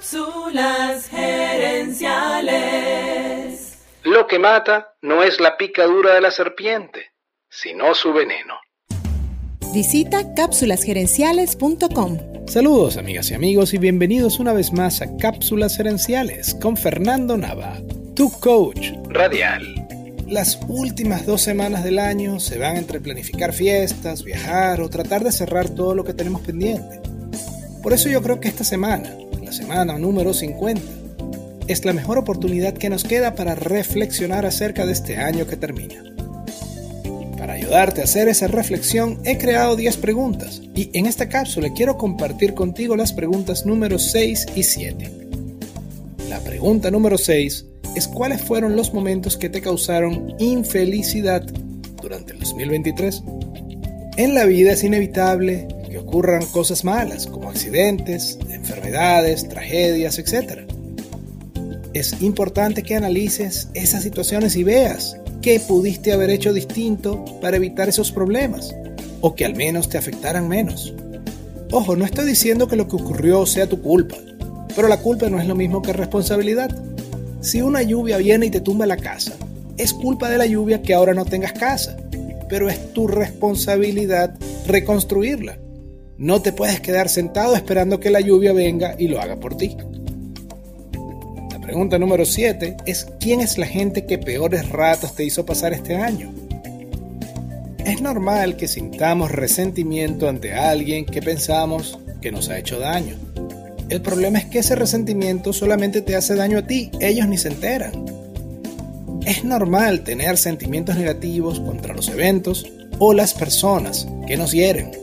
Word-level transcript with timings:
Cápsulas 0.00 1.10
gerenciales. 1.10 3.76
Lo 4.02 4.26
que 4.26 4.38
mata 4.38 4.94
no 5.02 5.22
es 5.22 5.40
la 5.40 5.58
picadura 5.58 6.14
de 6.14 6.22
la 6.22 6.30
serpiente, 6.30 7.10
sino 7.50 7.94
su 7.94 8.14
veneno. 8.14 8.54
Visita 9.74 10.32
cápsulasgerenciales.com. 10.34 12.46
Saludos 12.46 12.96
amigas 12.96 13.30
y 13.30 13.34
amigos 13.34 13.74
y 13.74 13.78
bienvenidos 13.78 14.38
una 14.38 14.54
vez 14.54 14.72
más 14.72 15.02
a 15.02 15.18
Cápsulas 15.18 15.76
Gerenciales 15.76 16.54
con 16.54 16.78
Fernando 16.78 17.36
Nava, 17.36 17.76
tu 18.16 18.30
coach 18.40 18.92
Radial. 19.10 19.86
Las 20.26 20.58
últimas 20.66 21.26
dos 21.26 21.42
semanas 21.42 21.84
del 21.84 21.98
año 21.98 22.40
se 22.40 22.56
van 22.56 22.78
entre 22.78 23.00
planificar 23.00 23.52
fiestas, 23.52 24.24
viajar 24.24 24.80
o 24.80 24.88
tratar 24.88 25.24
de 25.24 25.32
cerrar 25.32 25.68
todo 25.68 25.94
lo 25.94 26.04
que 26.04 26.14
tenemos 26.14 26.40
pendiente. 26.40 27.02
Por 27.82 27.92
eso 27.92 28.08
yo 28.08 28.22
creo 28.22 28.40
que 28.40 28.48
esta 28.48 28.64
semana, 28.64 29.14
la 29.50 29.56
semana 29.56 29.98
número 29.98 30.32
50, 30.32 30.80
es 31.66 31.84
la 31.84 31.92
mejor 31.92 32.18
oportunidad 32.18 32.72
que 32.72 32.88
nos 32.88 33.02
queda 33.02 33.34
para 33.34 33.56
reflexionar 33.56 34.46
acerca 34.46 34.86
de 34.86 34.92
este 34.92 35.16
año 35.16 35.48
que 35.48 35.56
termina. 35.56 36.04
Para 37.36 37.54
ayudarte 37.54 38.00
a 38.00 38.04
hacer 38.04 38.28
esa 38.28 38.46
reflexión 38.46 39.18
he 39.24 39.38
creado 39.38 39.74
10 39.74 39.96
preguntas 39.96 40.62
y 40.76 40.96
en 40.96 41.06
esta 41.06 41.28
cápsula 41.28 41.72
quiero 41.74 41.98
compartir 41.98 42.54
contigo 42.54 42.94
las 42.94 43.12
preguntas 43.12 43.66
número 43.66 43.98
6 43.98 44.46
y 44.54 44.62
7. 44.62 45.10
La 46.28 46.38
pregunta 46.38 46.92
número 46.92 47.18
6 47.18 47.66
es 47.96 48.06
cuáles 48.06 48.40
fueron 48.42 48.76
los 48.76 48.94
momentos 48.94 49.36
que 49.36 49.48
te 49.48 49.60
causaron 49.60 50.32
infelicidad 50.38 51.42
durante 52.00 52.34
el 52.34 52.38
2023. 52.38 53.24
En 54.16 54.32
la 54.32 54.44
vida 54.44 54.70
es 54.70 54.84
inevitable 54.84 55.66
que 55.90 55.98
ocurran 55.98 56.46
cosas 56.46 56.84
malas 56.84 57.26
como 57.26 57.50
accidentes, 57.50 58.38
enfermedades, 58.48 59.48
tragedias, 59.48 60.18
etc. 60.18 60.60
Es 61.92 62.22
importante 62.22 62.84
que 62.84 62.94
analices 62.94 63.68
esas 63.74 64.04
situaciones 64.04 64.54
y 64.54 64.62
veas 64.62 65.16
qué 65.42 65.58
pudiste 65.58 66.12
haber 66.12 66.30
hecho 66.30 66.52
distinto 66.52 67.24
para 67.40 67.56
evitar 67.56 67.88
esos 67.88 68.12
problemas 68.12 68.74
o 69.20 69.34
que 69.34 69.44
al 69.44 69.56
menos 69.56 69.88
te 69.88 69.98
afectaran 69.98 70.48
menos. 70.48 70.94
Ojo, 71.72 71.96
no 71.96 72.04
estoy 72.04 72.26
diciendo 72.26 72.68
que 72.68 72.76
lo 72.76 72.86
que 72.86 72.96
ocurrió 72.96 73.44
sea 73.46 73.68
tu 73.68 73.82
culpa, 73.82 74.16
pero 74.76 74.86
la 74.86 74.98
culpa 74.98 75.28
no 75.28 75.40
es 75.40 75.46
lo 75.46 75.56
mismo 75.56 75.82
que 75.82 75.92
responsabilidad. 75.92 76.70
Si 77.40 77.62
una 77.62 77.82
lluvia 77.82 78.16
viene 78.18 78.46
y 78.46 78.50
te 78.50 78.60
tumba 78.60 78.86
la 78.86 78.96
casa, 78.96 79.32
es 79.76 79.92
culpa 79.92 80.28
de 80.28 80.38
la 80.38 80.46
lluvia 80.46 80.82
que 80.82 80.94
ahora 80.94 81.14
no 81.14 81.24
tengas 81.24 81.52
casa, 81.52 81.96
pero 82.48 82.68
es 82.68 82.92
tu 82.92 83.08
responsabilidad 83.08 84.34
reconstruirla. 84.66 85.58
No 86.20 86.42
te 86.42 86.52
puedes 86.52 86.80
quedar 86.80 87.08
sentado 87.08 87.56
esperando 87.56 87.98
que 87.98 88.10
la 88.10 88.20
lluvia 88.20 88.52
venga 88.52 88.94
y 88.98 89.08
lo 89.08 89.22
haga 89.22 89.36
por 89.36 89.56
ti. 89.56 89.74
La 91.50 91.58
pregunta 91.62 91.98
número 91.98 92.26
7 92.26 92.76
es 92.84 93.06
¿quién 93.18 93.40
es 93.40 93.56
la 93.56 93.64
gente 93.64 94.04
que 94.04 94.18
peores 94.18 94.68
ratos 94.68 95.14
te 95.14 95.24
hizo 95.24 95.46
pasar 95.46 95.72
este 95.72 95.96
año? 95.96 96.30
Es 97.86 98.02
normal 98.02 98.58
que 98.58 98.68
sintamos 98.68 99.30
resentimiento 99.30 100.28
ante 100.28 100.52
alguien 100.52 101.06
que 101.06 101.22
pensamos 101.22 101.98
que 102.20 102.30
nos 102.30 102.50
ha 102.50 102.58
hecho 102.58 102.78
daño. 102.78 103.16
El 103.88 104.02
problema 104.02 104.40
es 104.40 104.44
que 104.44 104.58
ese 104.58 104.74
resentimiento 104.74 105.54
solamente 105.54 106.02
te 106.02 106.16
hace 106.16 106.34
daño 106.34 106.58
a 106.58 106.66
ti, 106.66 106.90
ellos 107.00 107.28
ni 107.28 107.38
se 107.38 107.48
enteran. 107.48 108.04
Es 109.24 109.42
normal 109.42 110.04
tener 110.04 110.36
sentimientos 110.36 110.96
negativos 110.96 111.60
contra 111.60 111.94
los 111.94 112.10
eventos 112.10 112.70
o 112.98 113.14
las 113.14 113.32
personas 113.32 114.06
que 114.26 114.36
nos 114.36 114.52
hieren. 114.52 114.99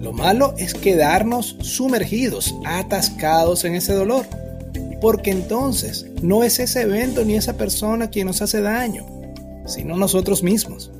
Lo 0.00 0.12
malo 0.12 0.54
es 0.56 0.72
quedarnos 0.72 1.56
sumergidos, 1.60 2.54
atascados 2.64 3.64
en 3.64 3.74
ese 3.74 3.92
dolor, 3.92 4.24
porque 5.00 5.30
entonces 5.30 6.06
no 6.22 6.42
es 6.42 6.58
ese 6.58 6.82
evento 6.82 7.24
ni 7.24 7.34
esa 7.34 7.58
persona 7.58 8.08
quien 8.08 8.26
nos 8.26 8.40
hace 8.40 8.62
daño, 8.62 9.06
sino 9.66 9.96
nosotros 9.96 10.42
mismos. 10.42 10.90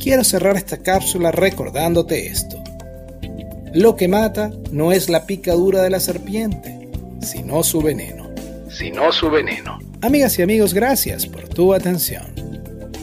Quiero 0.00 0.22
cerrar 0.22 0.56
esta 0.56 0.78
cápsula 0.78 1.32
recordándote 1.32 2.28
esto. 2.28 2.62
Lo 3.74 3.96
que 3.96 4.06
mata 4.06 4.52
no 4.70 4.92
es 4.92 5.08
la 5.08 5.26
picadura 5.26 5.82
de 5.82 5.90
la 5.90 6.00
serpiente, 6.00 6.88
sino 7.20 7.64
su 7.64 7.82
veneno. 7.82 8.30
Sino 8.70 9.10
su 9.12 9.28
veneno. 9.30 9.80
Amigas 10.00 10.38
y 10.38 10.42
amigos, 10.42 10.72
gracias 10.72 11.26
por 11.26 11.48
tu 11.48 11.74
atención. 11.74 12.32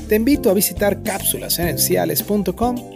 Te 0.08 0.16
invito 0.16 0.50
a 0.50 0.54
visitar 0.54 1.04
cápsulasgerenciales.com 1.04 2.96